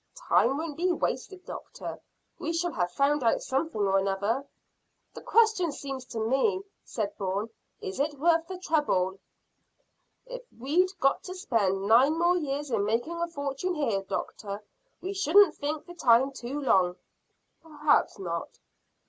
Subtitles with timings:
[0.15, 2.01] "Time won't be wasted, doctor;
[2.39, 4.43] we shall have found out something or another."
[5.13, 9.19] "The question seems to me," said Bourne, "is it worth the trouble?"
[10.25, 14.63] "If we'd got to spend nine more years in making a fortune here, doctor,
[15.01, 16.95] we shouldn't think the time too long."
[17.61, 18.57] "Perhaps not."